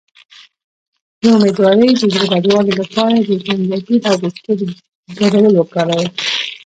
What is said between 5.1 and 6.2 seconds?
ګډول وکاروئ